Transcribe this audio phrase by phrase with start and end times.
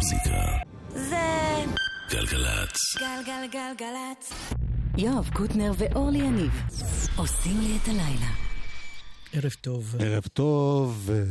[0.00, 0.46] המוזיקה.
[0.88, 1.16] זה...
[2.10, 2.76] גלגלצ.
[2.98, 4.32] גלגלגלגלצ.
[4.98, 6.52] יואב קוטנר ואורלי יניב
[7.16, 8.30] עושים לי את הלילה.
[9.32, 9.96] ערב טוב.
[9.98, 11.24] ערב טוב, אה,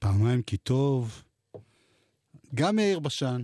[0.00, 1.22] פעמיים כי טוב.
[2.54, 3.42] גם מאיר בשן,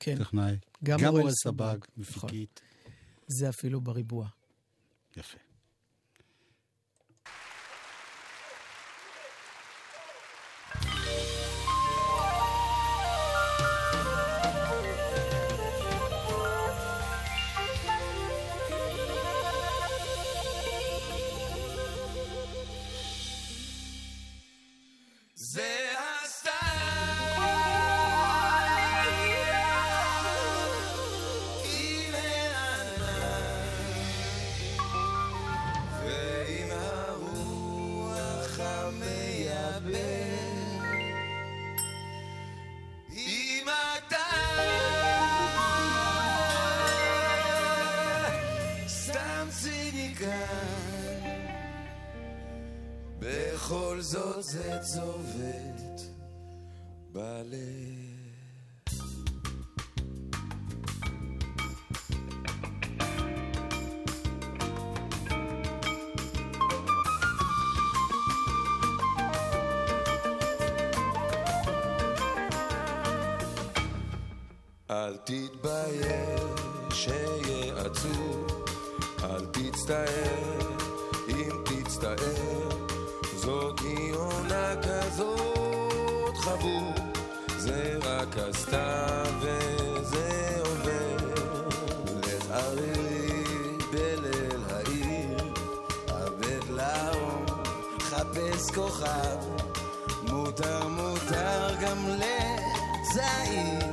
[0.00, 0.16] כן.
[0.18, 0.56] טכנאי.
[0.84, 2.30] גם, גם אורל סבג, נכון.
[2.30, 2.60] מפיקית.
[3.26, 4.26] זה אפילו בריבוע.
[5.16, 5.38] יפה.
[98.70, 99.36] ניץ כוכב,
[100.22, 103.86] מותר מותר גם לצעיר,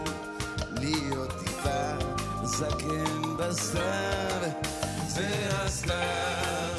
[0.72, 2.06] להיות טיפה
[2.44, 4.42] זקן בסתיו,
[5.08, 6.77] זה הסתיו.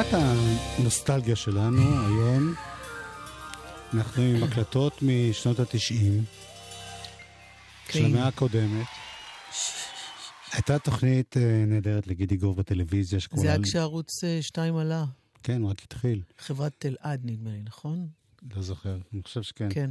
[0.00, 0.22] בפינת
[0.78, 2.54] הנוסטלגיה שלנו היום,
[3.94, 6.24] אנחנו עם הקלטות משנות התשעים,
[7.88, 8.04] של כן.
[8.04, 8.86] המאה הקודמת.
[10.52, 13.62] הייתה תוכנית אה, נהדרת לגידי גוב בטלוויזיה, זה שקוראים היה.
[13.62, 15.04] כשערוץ 2 עלה.
[15.42, 18.08] כן, רק התחיל, חברת תל-עד, נדמה לי, נכון?
[18.56, 19.68] לא זוכר, אני חושב שכן.
[19.70, 19.90] כן,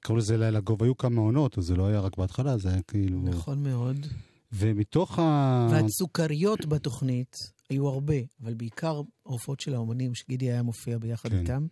[0.00, 2.82] קראו לזה לילה גוב, היו כמה עונות, אז זה לא היה רק בהתחלה, זה היה
[2.82, 3.20] כאילו...
[3.22, 4.06] נכון מאוד.
[4.52, 5.68] ומתוך ה...
[5.70, 11.38] והסוכריות בתוכנית היו הרבה, אבל בעיקר ההופעות של האומנים, שגידי היה מופיע ביחד כן.
[11.38, 11.66] איתם.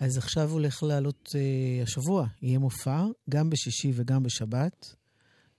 [0.00, 4.94] אז עכשיו הולך לעלות אה, השבוע, יהיה מופע, גם בשישי וגם בשבת.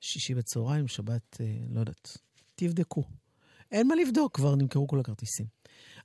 [0.01, 2.17] שישי בצהריים, שבת, אה, לא יודעת.
[2.55, 3.03] תבדקו.
[3.71, 5.45] אין מה לבדוק, כבר נמכרו כל הכרטיסים.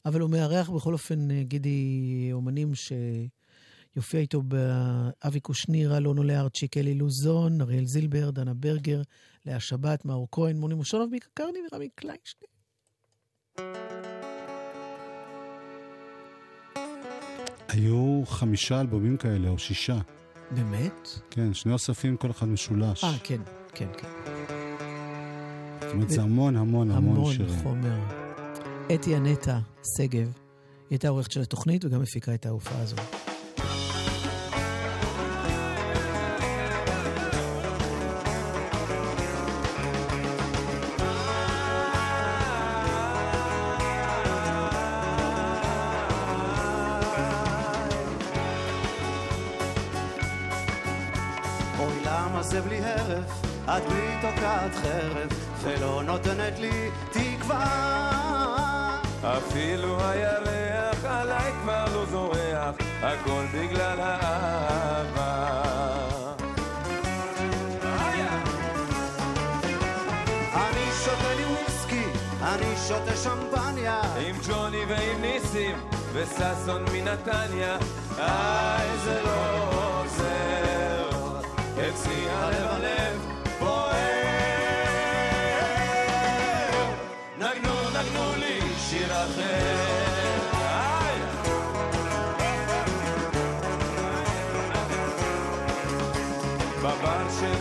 [0.07, 6.77] אבל הוא מארח בכל אופן, אה, גידי, אומנים שיופיע איתו באבי קושניר, אלון עולה ארצ'יק,
[6.77, 9.03] אלי לוזון, אריאל זילבר, דנה ברגר,
[9.47, 12.58] לאה שבת, מאור כהן, מוני מושונוב, מיקה קרני ורמי קליינשטיין.
[17.69, 19.99] היו חמישה אלבומים כאלה, או שישה.
[20.51, 21.09] באמת?
[21.31, 23.05] כן, שני אוספים, כל אחד משולש.
[23.05, 23.41] אה, כן,
[23.75, 24.09] כן, כן.
[25.81, 27.59] זאת אומרת, זה המון המון המון המון שירים.
[27.63, 27.99] חומר.
[28.95, 29.59] אתי אנטה
[29.97, 30.31] שגב, היא
[30.91, 32.97] הייתה עורכת של התוכנית וגם הפיקה את ההופעה הזו.
[53.89, 55.29] בלי תוקעת חרב,
[55.63, 57.65] ולא נותנת לי תקווה.
[59.23, 65.63] אפילו הירח עליי כבר לא זורח, הכל בגלל האהבה.
[70.55, 72.05] אני שותה לי וויסקי,
[72.43, 74.01] אני שותה שמפניה.
[74.27, 75.77] עם ג'וני ועם ניסים,
[76.13, 77.77] וששון מנתניה,
[78.19, 81.11] איי זה לא עוזר,
[81.89, 82.88] אצלי הלב הלב
[87.99, 90.39] נגנו נגנו לי שיר אחר.
[96.79, 97.55] בבר של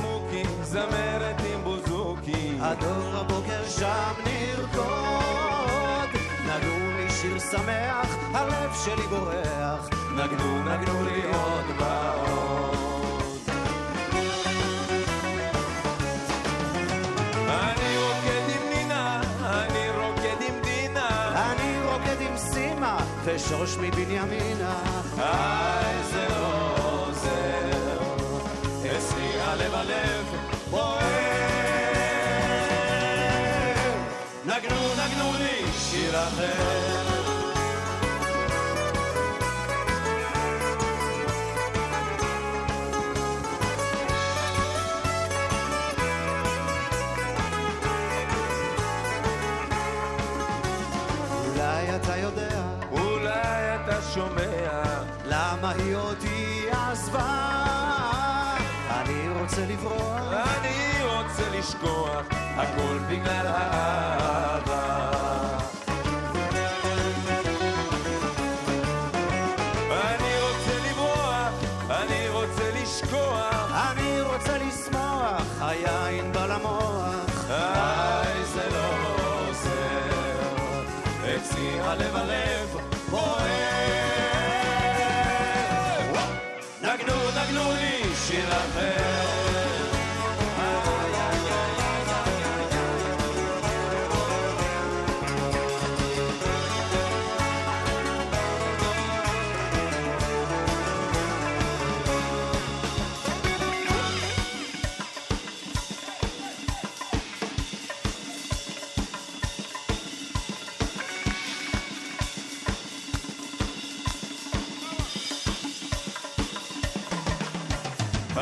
[0.00, 2.56] מוקי, זמרת עם בוזוקי.
[2.60, 6.10] הדור הבוקר שם נרקוד,
[6.46, 9.88] נגנו לי שיר שמח, הלב שלי בורח.
[10.16, 12.53] נגנו נגנו לי עוד ועוד.
[23.34, 24.74] ושוש מבנימינה.
[25.18, 27.98] איי זה לא עוזר,
[28.96, 30.24] אצלי הלב הלב
[30.70, 31.00] בוער.
[34.44, 37.03] נגנו נגנו לי שיר אחר.
[55.64, 57.64] למה היא אותי עזבה.
[58.90, 65.08] אני רוצה לברוח, אני רוצה לשכוח, הכל בגלל האהבה.
[69.90, 71.52] אני רוצה לברוח,
[71.90, 77.50] אני רוצה לשכוח, אני רוצה לשמוח, היין בא למוח.
[77.50, 79.16] איי זה לא
[79.48, 80.84] עוזר,
[81.36, 82.76] אצלי הלב הלב
[83.10, 83.93] בוער.
[88.42, 89.33] לי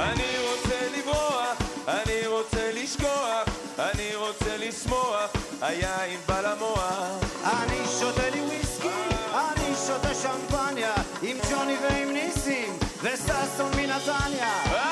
[0.02, 1.56] אני רוצה לברוח,
[1.88, 3.44] אני רוצה לשכוח,
[3.78, 5.30] אני רוצה לשמוח,
[5.60, 7.24] היין בא למוח.
[7.44, 8.88] אני שותה לי וויסקי,
[9.34, 14.91] אני שותה שמפניה, עם ג'וני ועם ניסים, וששון מנתניה.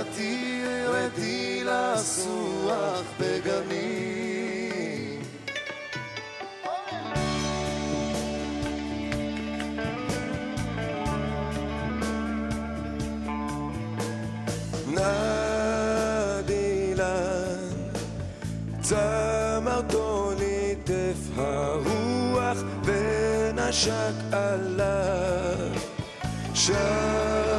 [0.00, 4.16] יפתי רדי לסוח בגני.
[16.46, 17.00] נדילן,
[18.80, 25.70] צמרתו ליטף הרוח ונשק עליו
[26.54, 27.49] שם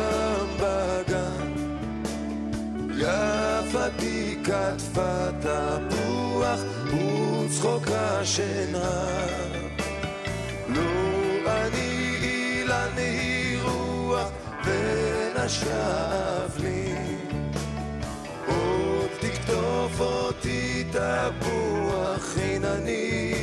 [4.91, 9.51] כתפה תפוח וצחוקה שנהר
[10.67, 10.81] לו
[11.47, 14.29] אני אילן היא רוח
[14.65, 15.69] ונשב
[16.59, 16.95] לי
[18.47, 23.33] עוד תקטוף אותי תפוח חינני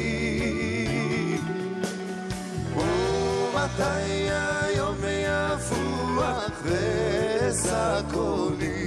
[2.75, 8.79] ומתי היום יפוח ואשא קולי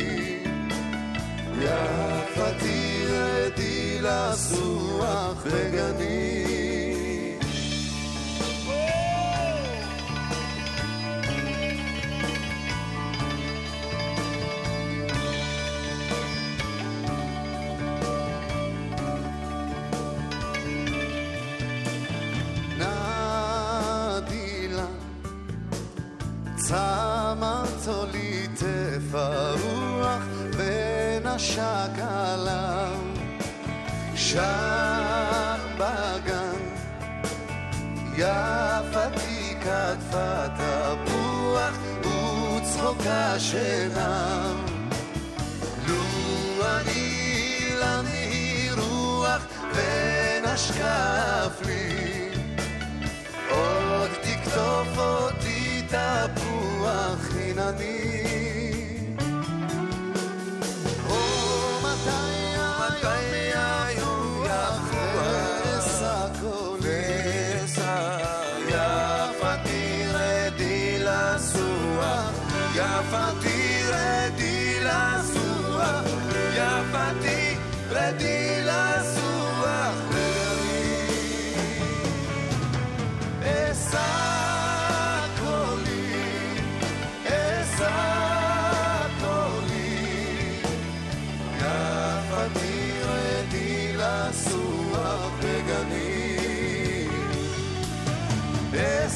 [2.41, 6.41] יפתי רדי לסוח בגני
[26.55, 29.60] צמרתו ליטף הרוח
[31.41, 33.00] ונשק עליו
[34.15, 36.62] שם בגן.
[38.17, 44.65] יפתי כתפה תפוח וצחוקה שנם
[45.88, 46.03] לו
[46.63, 52.29] אני למי רוח ונשקף לי.
[53.50, 58.20] עוד תקטוף אותי תפוח ומתי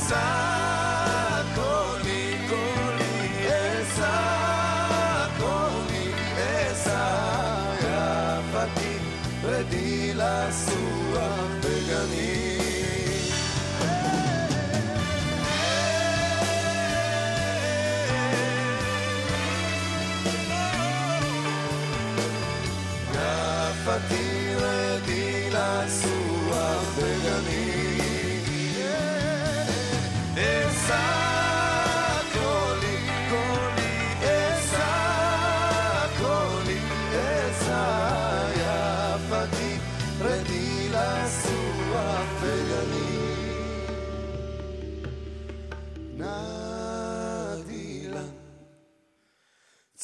[0.07, 0.44] sorry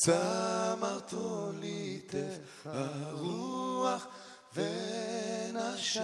[0.04, 4.08] צמרתו ליטף הרוח
[4.56, 6.02] ונשק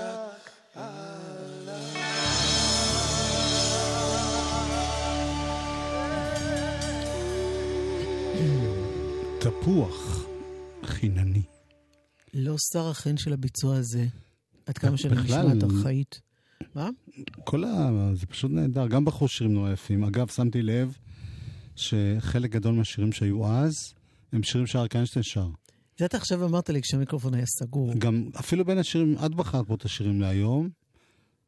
[9.39, 10.25] תפוח
[10.85, 11.41] חינני.
[12.33, 14.05] לא שר החן של הביצוע הזה,
[14.65, 16.21] עד כמה שאני נשמעת ארכאית.
[16.75, 16.89] מה?
[17.43, 17.89] כל ה...
[18.13, 18.87] זה פשוט נהדר.
[18.87, 20.03] גם בחור שירים נורא יפים.
[20.03, 20.97] אגב, שמתי לב
[21.77, 23.73] שחלק גדול מהשירים שהיו אז,
[24.33, 25.47] הם שירים שאריק איינשטיין שר.
[25.99, 27.93] זה אתה עכשיו אמרת לי כשהמיקרופון היה סגור.
[27.93, 30.69] גם אפילו בין השירים, את בחרת פה את השירים להיום,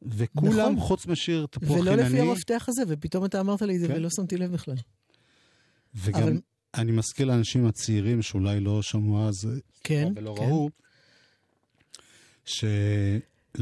[0.02, 0.80] וכולם, נכון.
[0.80, 3.94] חוץ משיר תפוח ולא חינני, לפי המפתח הזה, ופתאום אתה אמרת לי את זה כן.
[3.96, 4.74] ולא שמתי לב בכלל.
[5.94, 6.40] וגם אבל-
[6.74, 9.48] אני מזכיר לאנשים הצעירים שאולי לא שמעו אז
[9.84, 10.44] כן, ולא כן.
[10.44, 10.70] ראו,
[12.44, 12.60] שלא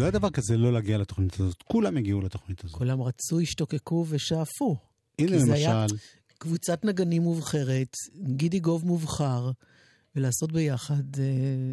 [0.03, 1.63] היה דבר כזה לא להגיע לתוכנית הזאת.
[1.63, 2.77] כולם הגיעו לתוכנית הזאת.
[2.77, 4.77] כולם רצו, השתוקקו ושאפו.
[5.19, 5.97] הנה זה היה- למשל,
[6.39, 9.51] קבוצת נגנים מובחרת, גידי גוב מובחר,
[10.17, 11.25] ולעשות ביחד אה,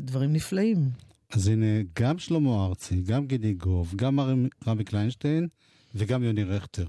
[0.01, 0.89] דברים נפלאים.
[1.31, 1.65] אז הנה,
[1.99, 5.47] גם שלמה ארצי, גם גידי גוב, גם רמי- קליינשטיין
[5.95, 6.85] וגם יוני רכטר.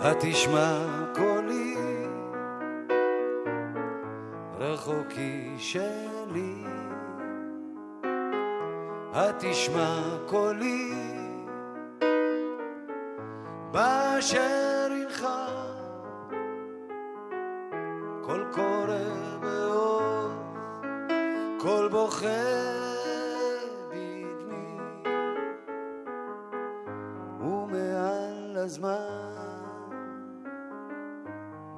[0.00, 1.33] התשמע קולי
[4.64, 6.64] רחוקי שלי.
[9.12, 10.90] התשמע קולי.
[13.70, 15.26] באשר הנך
[18.22, 20.32] קול קורא בעוז
[21.60, 22.26] קול בוכה
[23.88, 24.78] בדמי.
[27.40, 29.64] ומעל הזמן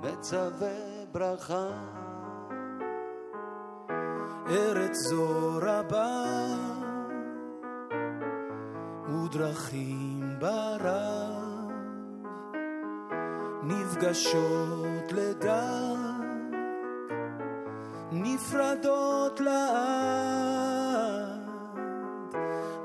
[0.02, 2.05] מצווה ברכה.
[4.50, 6.24] ארץ זו רבה
[9.08, 11.72] ודרכים ברב
[13.62, 16.16] נפגשות לדעת
[18.12, 20.66] נפרדות לעד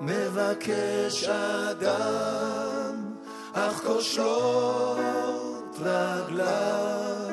[0.02, 2.96] מבקש אדם
[3.54, 7.32] אך כושלות רגליו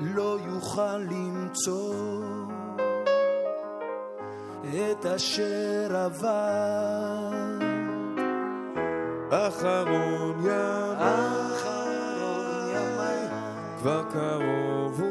[0.00, 2.37] לא יוכל למצוא
[4.74, 7.38] את אשר עבר.
[9.30, 13.28] אחרון ימיי, אחרון ימיי.
[13.78, 15.07] כבר קרוב אולי,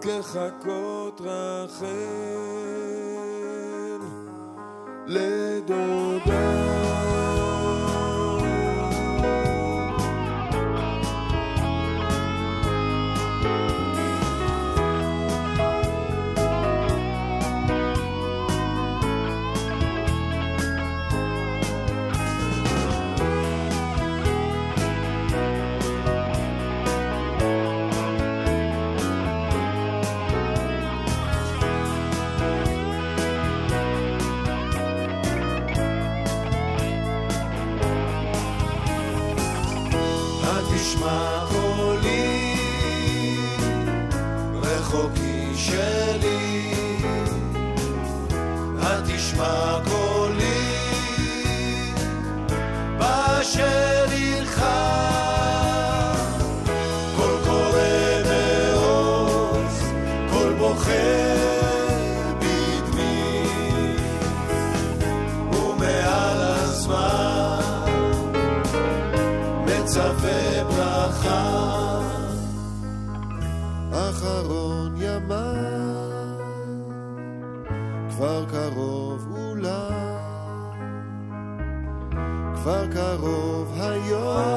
[0.00, 1.86] כחכות רחל
[5.06, 6.89] לדודה.
[48.90, 49.99] התשמע קולי
[82.70, 84.50] כבר קרוב היום.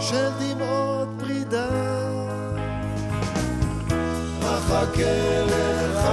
[0.00, 1.68] של דמעות פרידה.
[4.40, 6.08] אחכה לך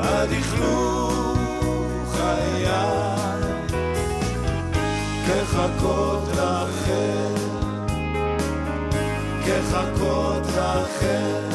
[0.00, 1.08] עד יכלו
[2.12, 2.66] חיי
[5.26, 7.34] כחכות רחל,
[9.46, 11.48] כחכות רחל,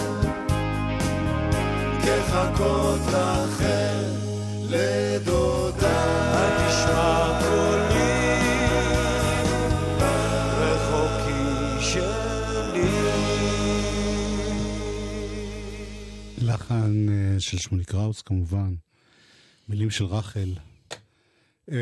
[2.04, 4.06] כחכות רחל,
[4.70, 5.81] לדודה.
[16.42, 18.74] לחן אה, של שמולי קראוס כמובן,
[19.70, 20.54] מילים של רחל.
[21.72, 21.78] אה,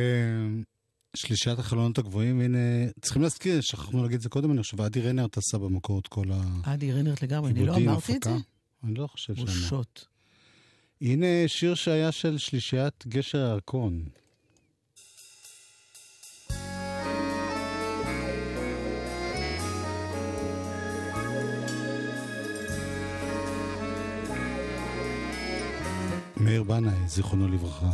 [1.15, 2.57] שלישיית החלונות הגבוהים, הנה,
[3.01, 6.25] צריכים להזכיר, שכחנו להגיד את זה קודם, אני חושב, אדי רנרט עשה במקור את כל
[6.63, 8.29] אדי רנרט לגמרי, אני לא העיבודים, אמרתי את זה?
[8.83, 9.45] אני לא חושב שאמר.
[9.45, 10.07] בושות.
[11.01, 14.03] הנה שיר שהיה של שלישיית גשר הירקון.
[26.39, 27.85] מאיר בנאי, זיכרונו לברכה.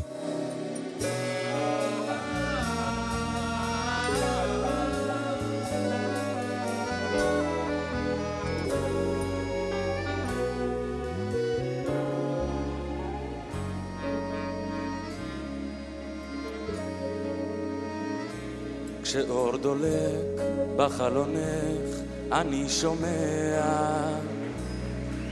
[19.04, 20.42] כשאור דולק
[20.78, 21.96] בחלונך
[22.32, 24.05] אני שומע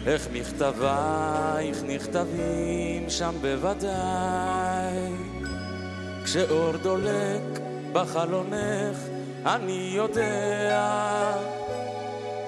[0.08, 4.98] איך מכתבייך נכתבים שם בוודאי.
[6.24, 7.60] כשאור דולק
[7.94, 8.98] בחלונך,
[9.46, 11.34] אני יודע,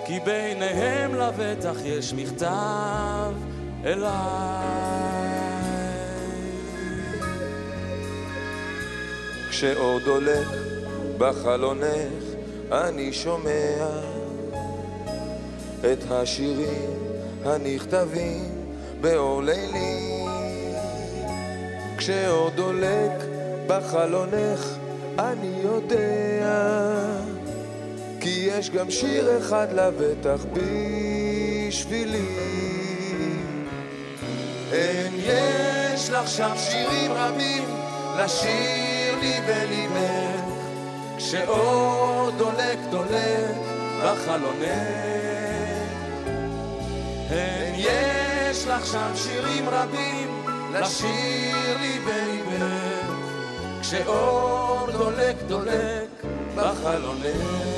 [0.05, 3.33] כי ביניהם לבטח יש מכתב
[3.85, 5.15] אליי.
[9.49, 10.47] כשאור דולק
[11.17, 12.23] בחלונך
[12.71, 13.87] אני שומע
[15.81, 17.04] את השירים
[17.45, 18.43] הנכתבים
[19.01, 20.25] באור לילי
[21.97, 23.12] כשאור דולק
[23.67, 24.77] בחלונך
[25.19, 27.15] אני יודע
[28.19, 32.27] כי יש גם שיר אחד לבטח בשבילי.
[34.71, 37.63] אין יש לך שם שירים רבים
[38.19, 40.41] לשיר לי בליבך
[41.17, 43.55] כשאור דולק דולק
[44.03, 45.24] בחלונך
[47.35, 53.11] אין יש לך שם שירים רבים לשיר לי בליבך
[53.81, 56.23] כשאור דולק דולק
[56.55, 57.75] בחלונך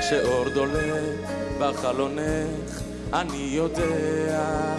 [0.00, 2.80] כשאור דולק בחלונך,
[3.12, 4.76] אני יודע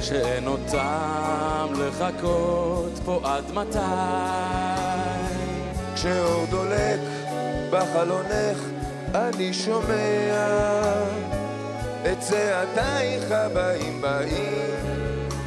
[0.00, 3.78] שאין טעם לחכות פה עד מתי.
[5.94, 7.00] כשאור דולק
[7.72, 8.58] בחלונך
[9.14, 10.46] אני שומע.
[12.12, 14.74] את צעדייך הבאים באים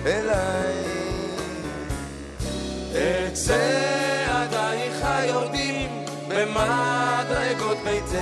[0.05, 0.73] אליי.
[2.91, 8.15] את צעדייך יורדים במדרגות ביתך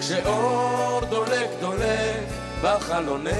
[0.00, 2.24] כשאור דולק דולק
[2.62, 3.34] בחלונך.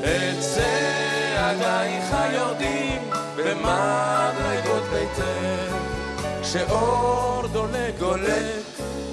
[0.00, 5.85] את צעדייך יורדים במדרגות ביתך
[6.46, 8.62] כשאור דולק דולק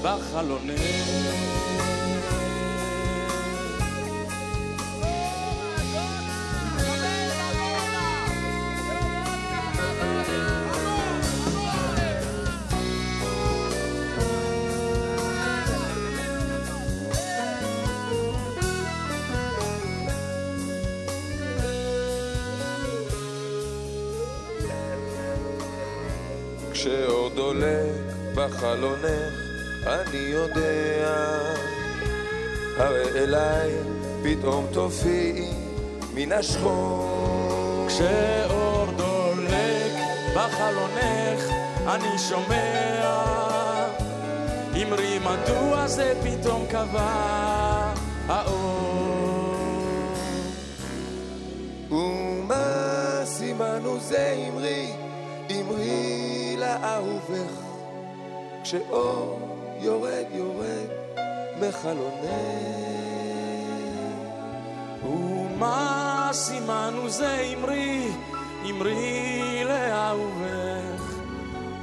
[0.03, 0.81] בחלונך
[27.43, 29.33] דולק בחלונך
[29.85, 31.43] אני יודע.
[32.77, 33.71] הרי אליי
[34.23, 35.51] פתאום תופיעי
[36.13, 37.85] מן השחור.
[37.87, 39.93] כשאור דולק
[40.35, 41.41] בחלונך
[41.87, 42.63] אני שומע.
[44.83, 47.93] אמרי מדוע זה פתאום קבע
[48.27, 49.55] האור?
[51.91, 54.93] ומה סימנו זה אמרי,
[55.51, 56.22] אמרי
[56.73, 57.53] לאהובך
[58.63, 59.39] כשאור
[59.79, 60.89] יורד יורד
[61.59, 62.23] מחלונך.
[65.03, 68.07] ומה סימנו זה אמרי,
[68.69, 71.03] אמרי לאהובך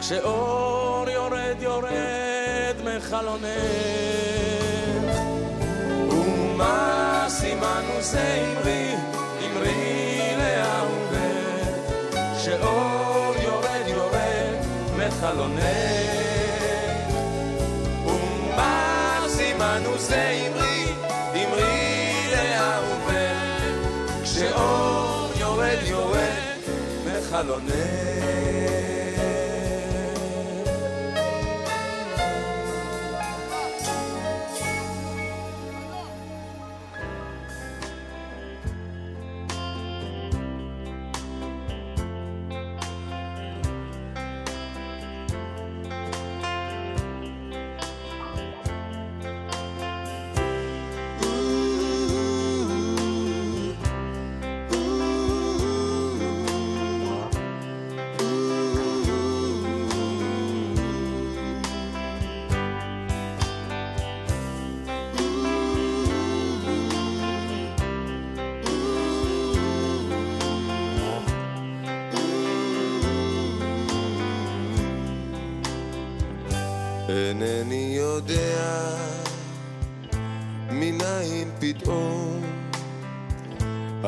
[0.01, 3.51] כשאור יורד יורד מחלונך.
[6.11, 8.90] ומה סימנו זה אמרי,
[15.21, 15.65] מחלונך
[18.07, 20.50] ומה סימנו זה אמרי,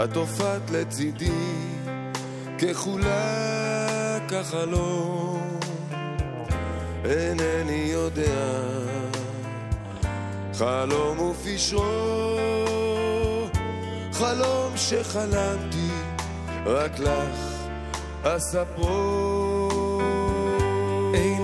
[0.05, 1.31] את הופעת לצידי
[2.59, 5.59] ככולה כחלום
[7.05, 8.63] אינני יודע.
[10.55, 12.37] חלום ופשרו
[14.13, 15.89] חלום שחלמתי
[16.67, 17.39] רק לך
[18.23, 19.69] אספרו.
[21.15, 21.42] אינני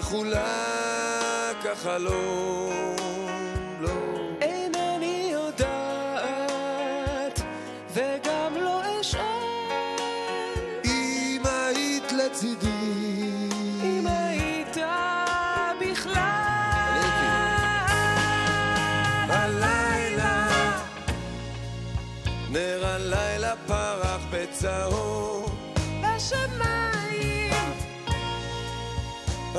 [0.00, 3.23] כחולק החלום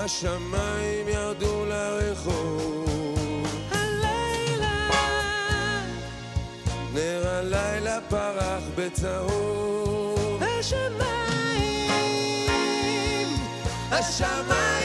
[0.05, 3.47] השמיים ירדו לרחוב.
[3.71, 4.89] הלילה.
[6.93, 10.43] נר הלילה פרח בצהוב.
[10.43, 11.87] בשמיים
[13.91, 14.84] השמיים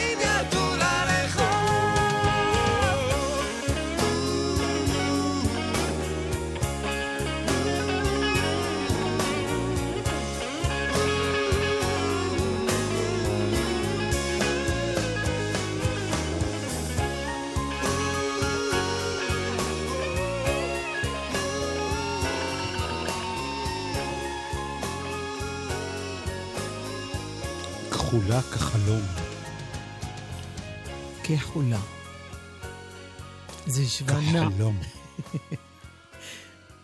[31.36, 31.80] כחולה.
[33.66, 34.50] זה שווה נע.
[34.50, 34.80] כחלום.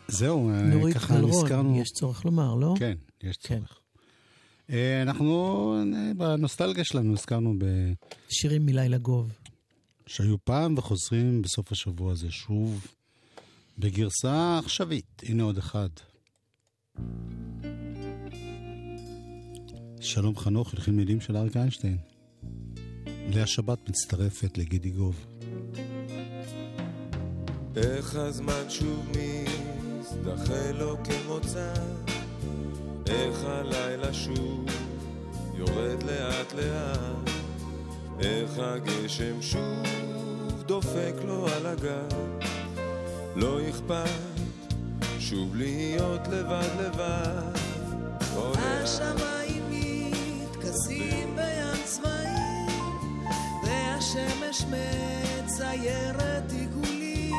[0.08, 1.80] זהו, אה, נורית ככה נזכרנו.
[1.80, 2.74] יש צורך לומר, לא?
[2.78, 3.58] כן, יש כן.
[3.58, 3.78] צורך.
[4.70, 7.92] אה, אנחנו, אה, בנוסטלגיה שלנו הזכרנו ב-
[8.28, 9.32] שירים מלילה גוב.
[10.06, 12.86] שהיו פעם וחוזרים בסוף השבוע הזה שוב
[13.78, 15.22] בגרסה עכשווית.
[15.22, 15.88] הנה עוד אחד.
[20.00, 21.98] שלום חנוך, הלחין מילים של אריק איינשטיין.
[23.28, 25.26] לאה שבת מצטרפת לגידי גוב.
[27.76, 31.72] איך הזמן שוב מזדחה לו כמוצא?
[33.06, 34.66] איך הלילה שוב
[35.54, 37.30] יורד לאט לאט?
[38.20, 42.26] איך הגשם שוב דופק לו על הגב?
[43.36, 44.36] לא אכפת
[45.18, 47.65] שוב להיות לבד לבד
[54.70, 57.36] מציירת עיגולים.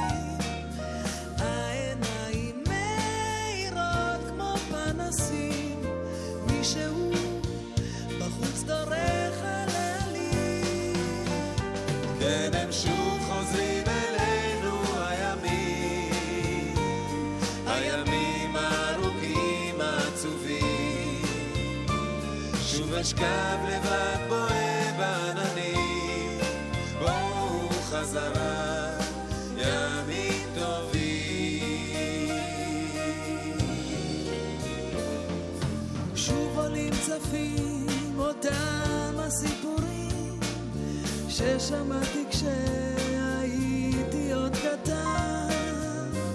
[1.38, 5.82] העיניים מאירות כמו פנסים,
[6.48, 7.12] מישהו
[8.20, 11.26] בחוץ דורך על העלים.
[12.20, 16.76] כן הם שוב חוזרים אלינו הימים
[17.68, 21.26] הימים הארוכים העצובים
[22.62, 24.47] שוב אשכב לבד בוהה
[27.89, 28.89] חזרה
[29.58, 32.32] ימים טובים.
[36.15, 40.39] שוב עולים צפים אותם הסיפורים
[41.30, 43.54] ששמעתי כשהייתי
[44.34, 45.47] עוד קטן.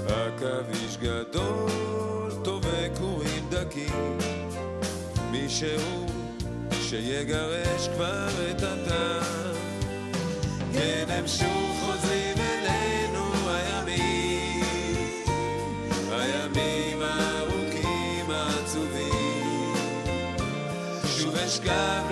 [0.09, 4.19] עכביש גדול טווה קורים דקים.
[5.31, 6.07] מישהו
[6.83, 9.52] שיגרש כבר את הטעם
[10.73, 15.25] כן הם שוב חוזרים אלינו הימים
[16.11, 19.75] הימים הארוכים העצובים.
[21.07, 22.12] שוב אשכב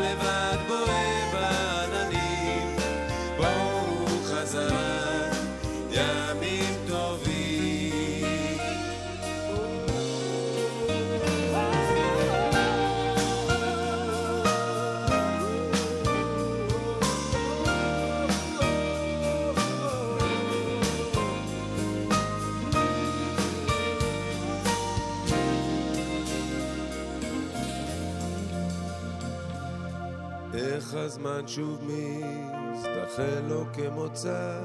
[30.90, 34.61] איך הזמן שוב מזדחה לו כמוצא.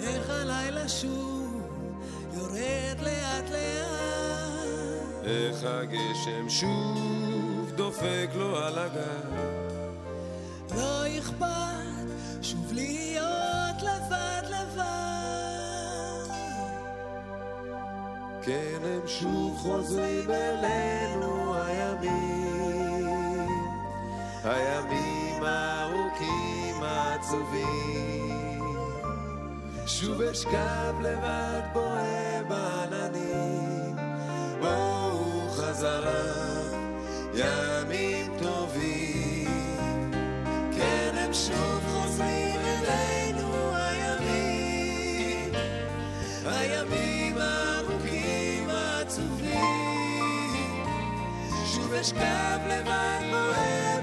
[0.00, 1.62] איך הלילה שוב
[2.34, 5.24] יורד לאט לאט.
[5.24, 9.32] איך הגשם שוב דופק לו על הגב.
[10.76, 14.82] לא אכפת שוב להיות לבד לבד.
[18.42, 22.71] כן, הם שוב חוזרים אלינו הימים,
[24.44, 28.32] הימים הארוכים העצובים.
[29.86, 33.96] שוב אשכב לבד בוהה בעננים,
[34.60, 36.22] בואו חזרה,
[37.34, 40.10] ימים טובים.
[40.76, 45.52] כן, הם שוב חוזרים אלינו הימים,
[46.46, 49.52] הימים הארוכים העצובים.
[51.74, 54.01] שוב אשכב לבד בוהה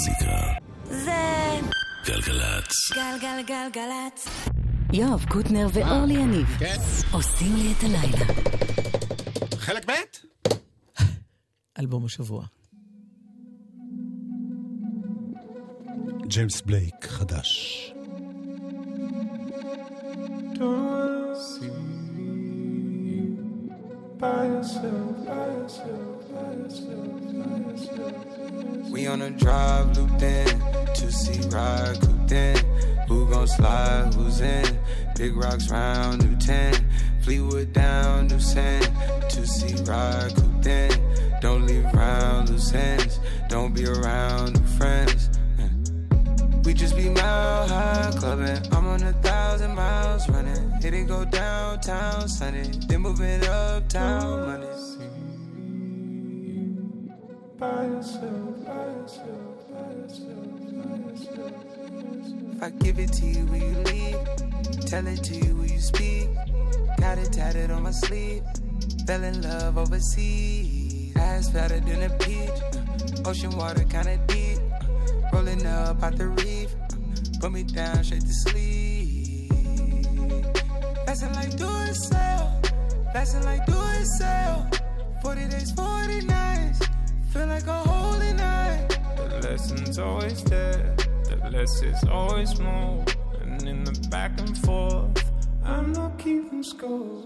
[0.00, 0.52] מוזיקה.
[0.84, 1.60] זה
[2.06, 2.92] גלגלצ.
[2.94, 4.28] גלגלגלגלצ.
[4.92, 6.76] יואב קוטנר ואורלי יניב כן.
[7.12, 8.24] עושים לי את הלילה.
[9.56, 9.92] חלק ב'?
[11.78, 12.44] אלבום השבוע.
[16.26, 17.92] ג'יימס בלייק, חדש.
[28.90, 30.62] We on a drive looped in,
[30.94, 32.56] two seat ride cooped in.
[33.06, 34.14] Who gon' slide?
[34.14, 34.78] Who's in?
[35.16, 36.74] Big rocks round, new 10.
[37.22, 38.88] Fleetwood down, new sand.
[39.28, 40.90] Two seat ride cooped in.
[41.40, 43.20] Don't leave round loose ends.
[43.48, 45.30] Don't be around new friends.
[45.56, 46.66] Mm.
[46.66, 48.66] We just be mile high clubbing.
[48.72, 50.70] I'm on a thousand miles running.
[50.82, 52.70] Hit it go downtown Sunday.
[52.88, 54.69] Then moving uptown Monday.
[62.52, 64.18] If I give it to you, will you leave?
[64.84, 66.28] Tell it to you, will you speak?
[66.98, 68.42] Got it tatted on my sleeve.
[69.06, 71.16] Fell in love overseas.
[71.16, 72.50] Ass fatter than a peach.
[72.50, 74.58] Uh, ocean water kinda deep.
[74.58, 76.74] Uh, rolling up out the reef.
[76.74, 76.96] Uh,
[77.40, 79.52] put me down straight to sleep.
[81.06, 82.60] Lesson like do it sell.
[83.14, 84.68] Lesson like do it sell.
[85.22, 86.89] 40 days, 40 nights.
[87.32, 88.88] Feel like a holy night.
[89.16, 90.96] The lesson's always there,
[91.28, 93.04] the less is always more.
[93.40, 95.30] And in the back and forth,
[95.62, 97.22] I'm not keeping score.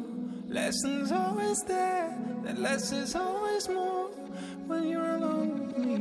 [0.46, 4.10] Lesson's always there, the less is always more.
[4.66, 5.92] When you're alone with me,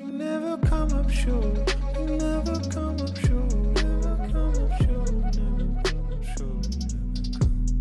[0.00, 1.76] you never come up short.
[1.96, 3.54] You never come up short.
[3.84, 5.12] Never come up short.
[5.36, 6.66] Never come up short.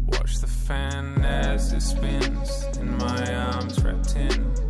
[0.06, 4.67] Watch the fan as it spins in my arms wrapped in.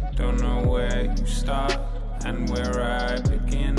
[0.47, 1.77] Know where you start
[2.23, 3.75] and where I begin.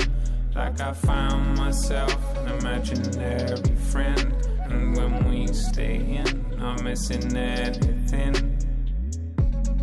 [0.53, 4.35] Like I found myself an imaginary friend.
[4.69, 6.27] And when we stay in,
[6.61, 8.33] I'm missing anything.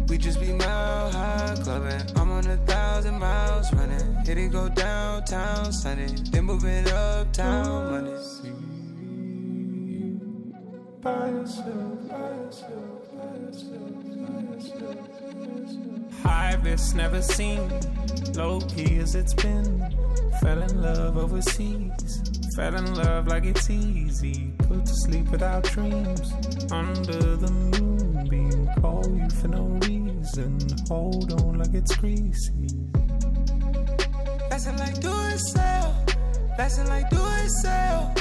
[0.09, 2.03] We just be mile high clubbing.
[2.15, 4.15] I'm on a thousand miles running.
[4.25, 6.15] Hit it go downtown Sunday.
[6.31, 8.11] Then moving uptown Monday.
[8.13, 8.55] Yourself,
[11.01, 13.06] by yourself, by yourself, by yourself.
[16.23, 16.57] High
[16.95, 17.71] never seen,
[18.35, 19.81] low key as it's been.
[20.41, 22.23] Fell in love overseas,
[22.57, 24.53] fell in love like it's easy.
[24.59, 26.33] Put to sleep without dreams,
[26.73, 28.69] under the moonbeam.
[28.81, 30.59] Call you for no reason,
[30.89, 32.69] hold on like it's greasy.
[34.51, 36.05] Lesson like do it sell.
[36.59, 38.15] Lesson like do it sell.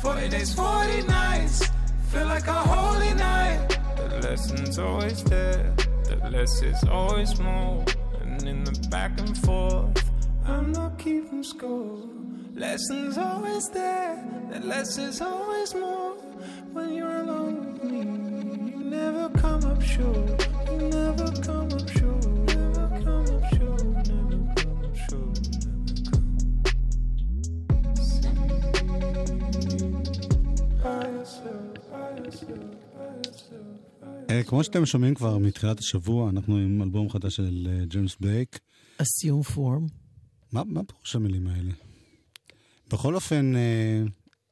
[0.00, 1.70] 40 days, 40 nights.
[2.10, 3.81] Feel like a holy night.
[4.20, 7.84] Lesson's always there, the less is always more.
[8.20, 10.10] And in the back and forth,
[10.44, 11.98] I'm not keeping score.
[12.54, 16.14] Lessons always there, the less is always more.
[16.72, 18.00] When you're alone with me,
[18.70, 20.48] you never come up short.
[20.70, 22.21] You never come up short.
[34.46, 38.58] כמו שאתם שומעים כבר מתחילת השבוע, אנחנו עם אלבום חדש של אה, ג'יימס בלייק.
[39.00, 39.92] assume form.
[40.52, 41.72] מה, פירוש המילים האלה?
[42.90, 44.02] בכל אופן, אה,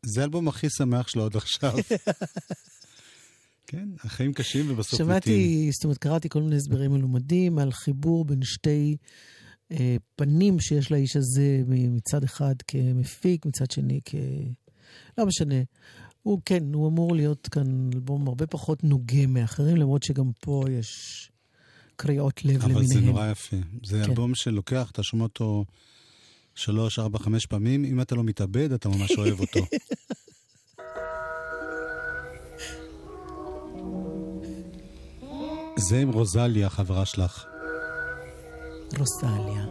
[0.03, 1.75] זה האלבום הכי שמח שלו עד עכשיו.
[3.67, 5.07] כן, החיים קשים ובסוף מתים.
[5.07, 8.97] שמעתי, זאת אומרת, קראתי כל מיני הסברים מלומדים על חיבור בין שתי
[9.73, 14.15] אה, פנים שיש לאיש הזה, מצד אחד כמפיק, מצד שני כ...
[15.19, 15.55] לא משנה.
[16.23, 21.31] הוא כן, הוא אמור להיות כאן אלבום הרבה פחות נוגה מאחרים, למרות שגם פה יש
[21.97, 22.87] קריאות לב אבל למיניהם.
[22.87, 23.57] זה נורא יפה.
[23.85, 24.11] זה כן.
[24.11, 25.65] אלבום שלוקח, אתה שומע אותו
[26.55, 29.61] שלוש, ארבע, חמש פעמים, אם אתה לא מתאבד, אתה ממש אוהב אותו.
[35.89, 37.45] זה עם רוזליה, החברה שלך.
[38.99, 39.67] רוסליה.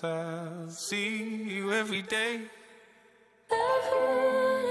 [0.00, 2.40] Cause I see you every day.
[3.50, 4.64] Everyone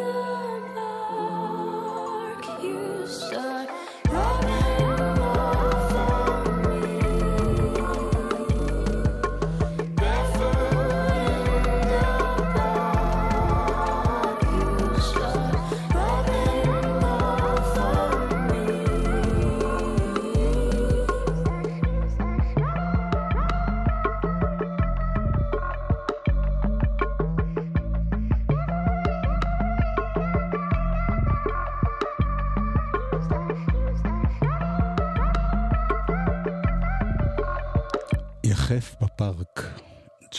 [0.00, 3.06] in the park, you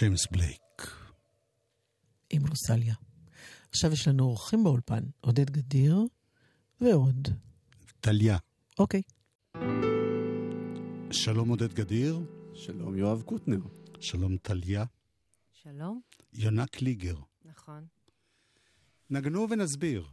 [0.03, 0.81] ג'יימס בלייק.
[2.29, 2.95] עם רוסליה.
[3.69, 5.97] עכשיו יש לנו אורחים באולפן, עודד גדיר
[6.81, 7.27] ועוד.
[7.99, 8.37] טליה.
[8.79, 9.01] אוקיי.
[11.11, 12.19] שלום עודד גדיר.
[12.53, 13.59] שלום יואב קוטנר.
[13.99, 14.83] שלום טליה.
[15.51, 16.01] שלום.
[16.33, 17.15] יונה קליגר.
[17.45, 17.85] נכון.
[19.09, 20.07] נגנו ונסביר.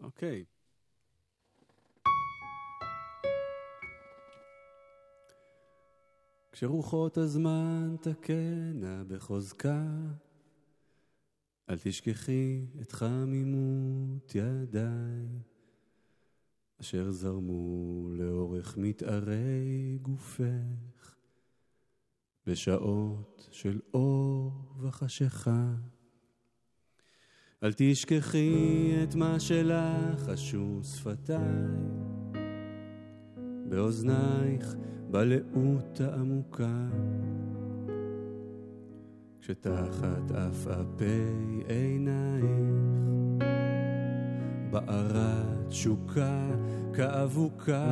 [0.00, 0.44] אוקיי.
[6.58, 9.84] כשרוחות הזמן תקנה בחוזקה,
[11.70, 15.26] אל תשכחי את חמימות ידיי,
[16.80, 21.14] אשר זרמו לאורך מתארי גופך,
[22.46, 25.74] בשעות של אור וחשיכה.
[27.62, 31.38] אל תשכחי את מה שלחשו שפתיי,
[33.68, 34.76] באוזנייך
[35.10, 36.86] בלאות העמוקה,
[39.40, 42.46] כשתחת עפעפי עינייך
[44.70, 46.50] בערה תשוקה
[46.94, 47.86] כאבוקה.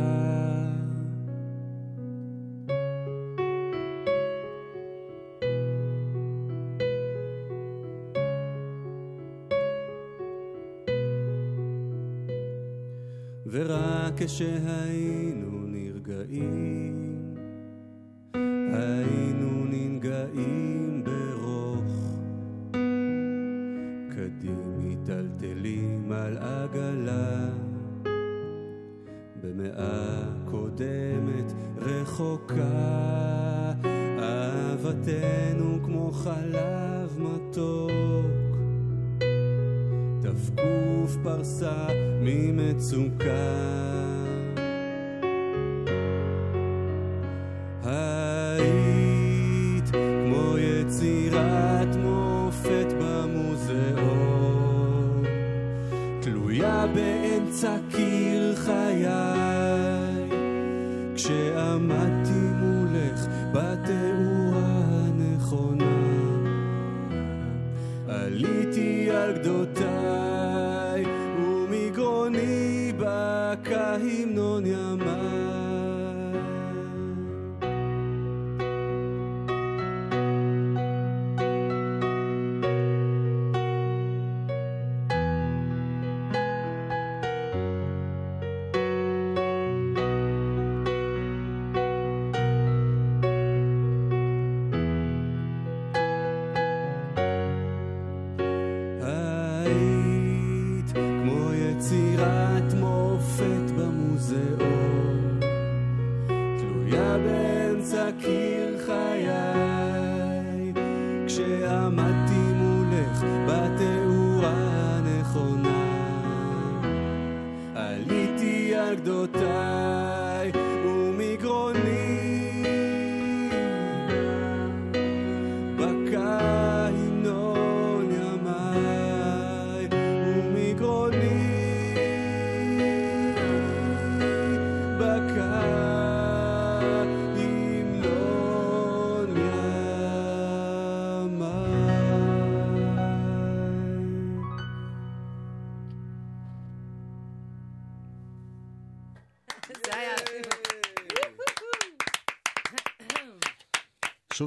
[13.46, 17.03] ורק כשהיינו נרגעים,
[18.74, 21.84] היינו ננגעים ברוך.
[24.10, 27.48] קדים מיטלטלים על עגלה,
[29.42, 32.54] במאה קודמת רחוקה.
[34.18, 38.56] אהבתנו כמו חלב מתוק,
[40.22, 41.86] תפקוף פרסה
[42.20, 43.73] ממצוקה.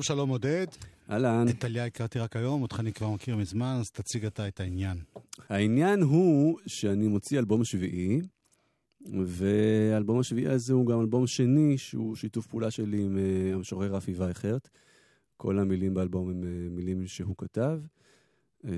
[0.08, 0.68] שלום עודד.
[1.10, 1.45] אהלן.
[1.49, 4.97] את טליה הכרתי רק היום, אותך אני כבר מכיר מזמן, אז תציג אתה את העניין.
[5.49, 8.22] העניין הוא שאני מוציא אלבום שביעי,
[9.26, 14.14] והאלבום השביעי הזה הוא גם אלבום שני, שהוא שיתוף פעולה שלי עם אה, המשורר רפי
[14.14, 14.70] וייכרט.
[15.38, 17.80] כל המילים באלבום הם אה, מילים שהוא כתב,
[18.66, 18.72] אה,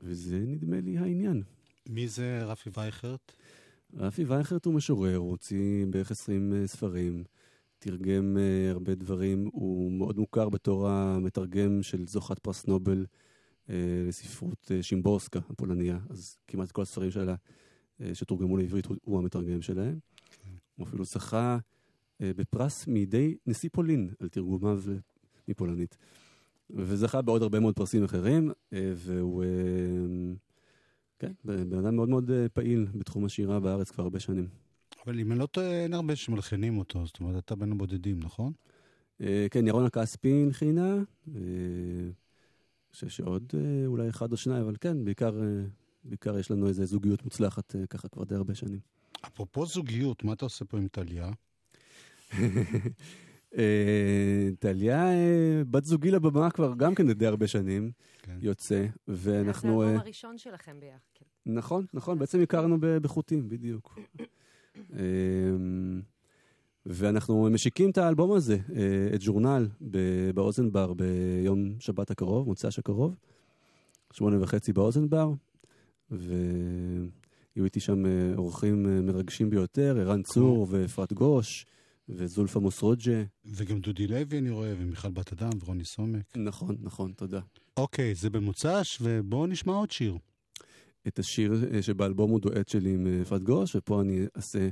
[0.00, 1.42] וזה נדמה לי העניין.
[1.88, 3.32] מי זה רפי וייכרט?
[3.96, 7.24] רפי וייכרט הוא משורר, הוא הוציא בערך 20 אה, ספרים,
[7.80, 13.06] תרגם אה, הרבה דברים, הוא מאוד מוכר בתור המתרגם של זוכת פרס נובל
[13.70, 13.74] אה,
[14.08, 17.34] לספרות אה, שימבורסקה הפולניה, אז כמעט כל הספרים שלה
[18.14, 19.98] שתורגמו לעברית הוא, המתרגם שלהם.
[20.76, 21.58] הוא אפילו זכה
[22.20, 24.82] בפרס מידי נשיא פולין על תרגומיו
[25.48, 25.96] מפולנית.
[26.70, 29.44] וזכה בעוד הרבה מאוד פרסים אחרים, והוא...
[31.18, 34.59] כן, בן אדם מאוד מאוד פעיל בתחום השירה בארץ כבר הרבה שנים.
[35.06, 38.52] אבל אם אני לא טועה, אין הרבה שמלחינים אותו, זאת אומרת, אתה בין הבודדים, נכון?
[39.20, 41.02] אה, כן, ירון הכספי הנחינה, אה,
[41.34, 45.40] אני חושב שעוד אה, אולי אחד או שניים, אבל כן, בעיקר,
[46.04, 48.78] בעיקר יש לנו איזו זוגיות מוצלחת ככה כבר די הרבה שנים.
[49.26, 51.30] אפרופו זוגיות, מה אתה עושה פה עם טליה?
[54.58, 55.04] טליה,
[55.70, 57.90] בת זוגי לבמה כבר גם כן די הרבה שנים,
[58.40, 59.82] יוצא, זה ואנחנו...
[59.82, 60.98] האלבום אה, הראשון שלכם ביחד.
[61.14, 61.24] כן.
[61.46, 63.98] נכון, נכון, בעצם הכרנו בחוטים, בדיוק.
[64.92, 66.00] אמ,
[66.86, 72.78] ואנחנו משיקים את האלבום הזה, אה, את ז'ורנל, ב- באוזן בר ביום שבת הקרוב, מוצ"ש
[72.78, 73.14] הקרוב,
[74.12, 75.32] שמונה וחצי באוזן בר,
[76.10, 81.66] ויהיו איתי שם אה, אורחים אה, מרגשים ביותר, ערן צור ואפרת גוש,
[82.08, 83.22] וזולפה מוסרוג'ה.
[83.44, 86.36] וגם דודי לוי אני רואה, ומיכל בת אדם, ורוני סומק.
[86.36, 87.40] נכון, נכון, תודה.
[87.76, 90.16] אוקיי, זה במוצ"ש, ובואו נשמע עוד שיר.
[91.08, 94.68] את השיר אה, שבאלבום הוא דואט שלי עם אה, אפרת גוש, ופה אני אעשה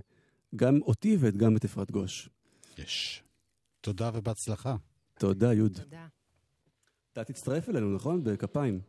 [0.56, 2.28] גם אותי וגם את אפרת גוש.
[2.78, 3.22] יש.
[3.80, 4.76] תודה ובהצלחה.
[5.18, 5.72] תודה, יוד.
[5.72, 6.06] תודה.
[7.12, 8.24] אתה תצטרף אלינו, נכון?
[8.24, 8.80] בכפיים.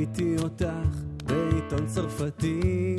[0.00, 0.96] ראיתי אותך
[1.26, 2.96] בעיתון צרפתי.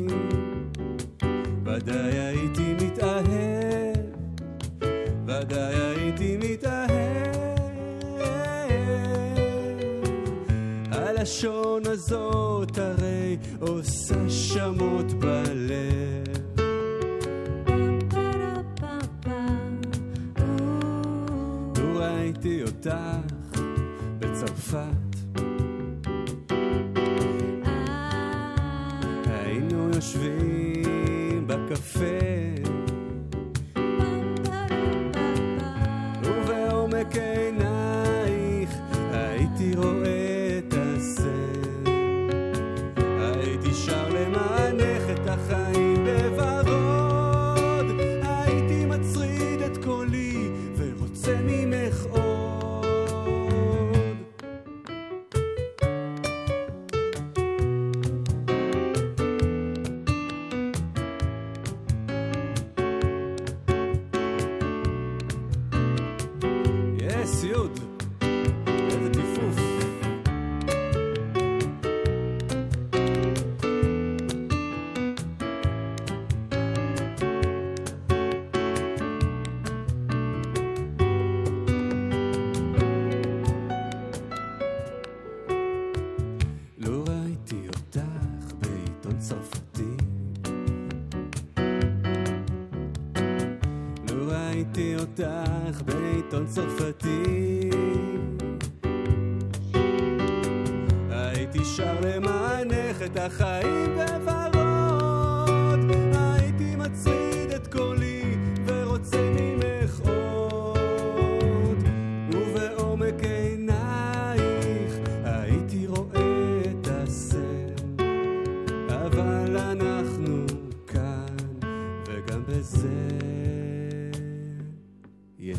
[1.64, 3.96] ודאי הייתי מתאהב
[5.26, 7.32] ודאי הייתי מתאהב.
[10.90, 16.22] הלשון הזאת הרי עושה שמות בלב.
[21.94, 23.21] ראיתי אותך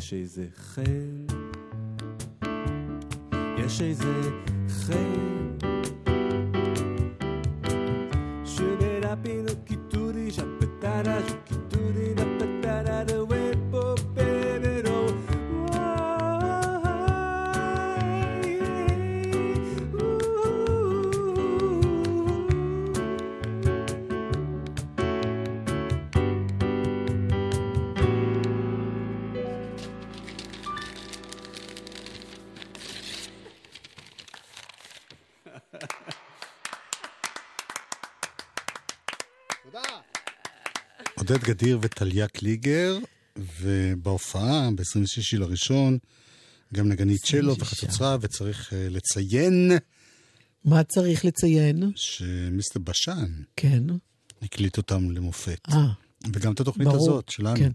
[0.03, 1.25] יש איזה חן.
[3.57, 4.29] יש איזה
[4.69, 5.52] חן
[41.43, 42.97] עודד גדיר וטליה קליגר,
[43.61, 45.97] ובהופעה, ב-26 לראשון,
[46.73, 49.71] גם נגנית צ'לו וחצוצרה, וצריך אה, לציין
[50.65, 51.91] מה צריך לציין?
[51.95, 53.83] שמיסטר בשן כן.
[54.41, 55.59] הקליט אותם למופת.
[55.69, 55.87] אה,
[56.33, 57.55] וגם את התוכנית ברור, הזאת שלנו.
[57.59, 57.71] כן.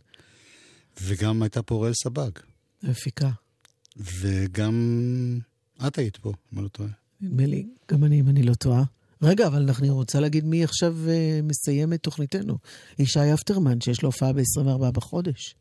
[1.02, 2.30] וגם הייתה פה אוראל סבג.
[2.82, 3.30] מפיקה.
[3.96, 4.74] וגם
[5.86, 6.90] את היית פה, אם אני לא טועה.
[7.20, 8.84] נדמה לי, גם אני, אם אני לא טועה.
[9.22, 12.58] רגע, אבל אני רוצה להגיד מי עכשיו uh, מסיים את תוכניתנו.
[12.98, 15.54] ישי אפטרמן, שיש לו הופעה ב-24 בחודש,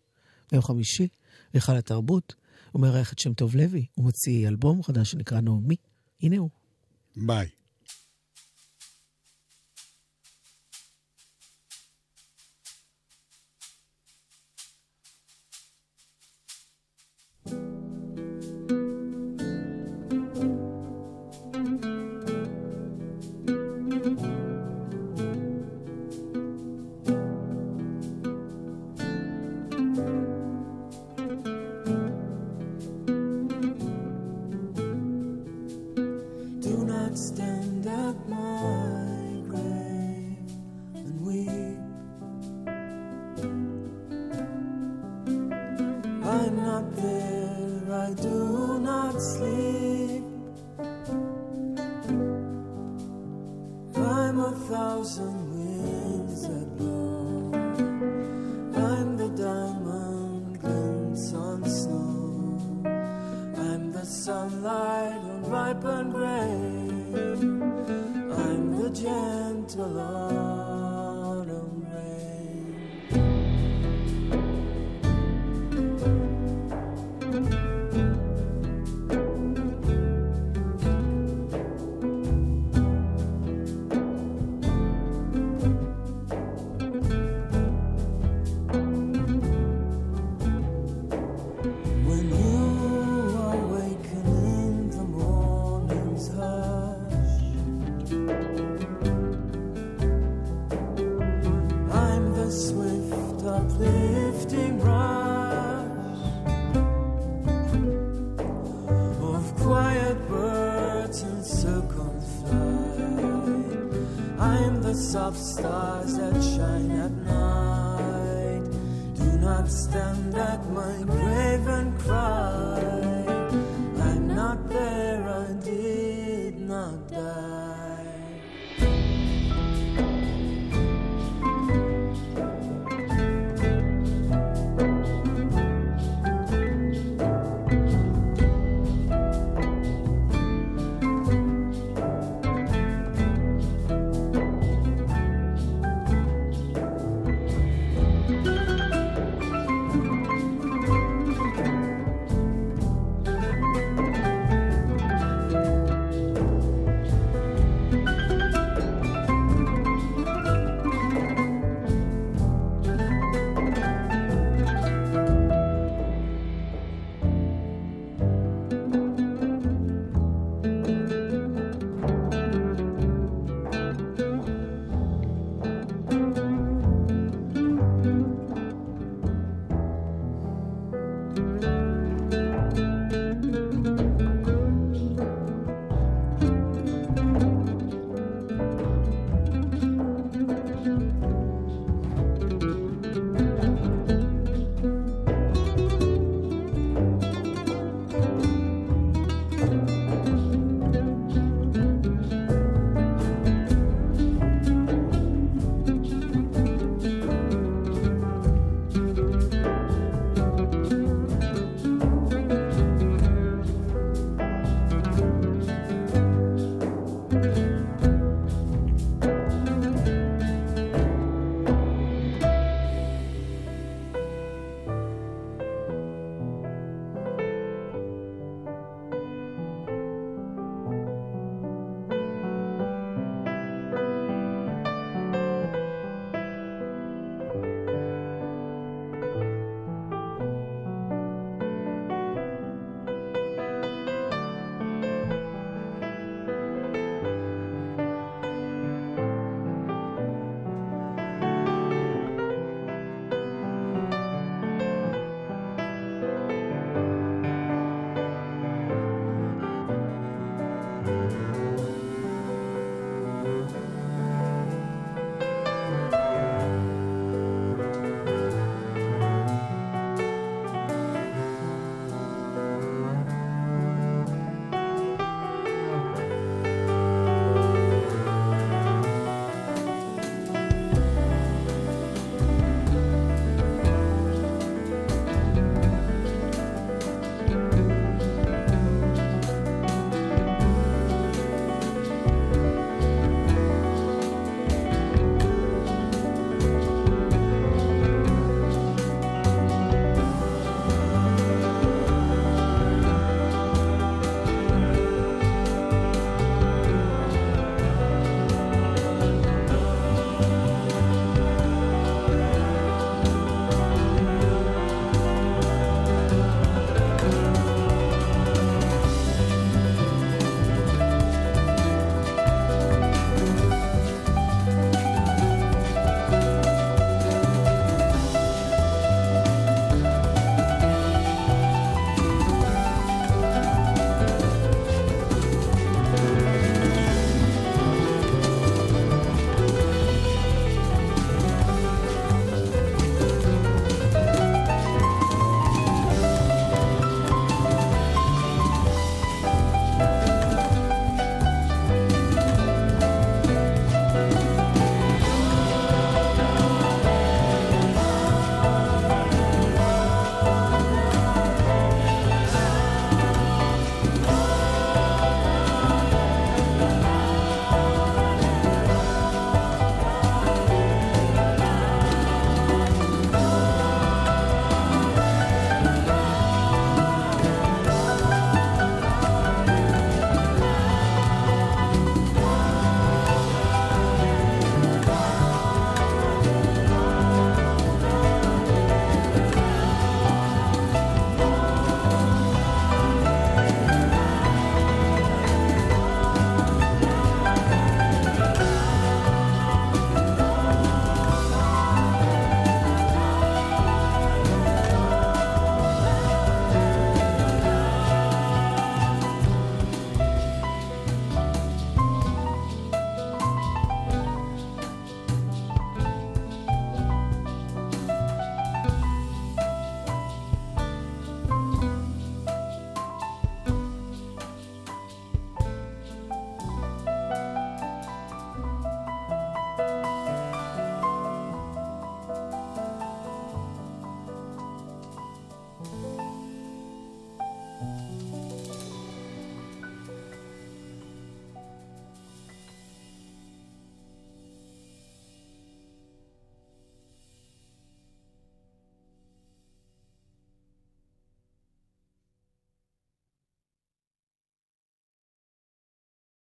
[0.51, 1.07] ביום חמישי,
[1.53, 2.35] היכל התרבות.
[2.71, 5.75] הוא מארח את שם טוב לוי, הוא מוציא אלבום חדש שנקרא נעמי.
[6.21, 6.49] הנה הוא.
[7.15, 7.47] ביי.